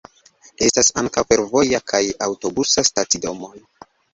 Estas 0.67 0.89
ankaŭ 1.01 1.23
fervoja 1.33 1.81
kaj 1.93 2.01
aŭtobusa 2.31 2.89
stacidomoj. 2.91 3.57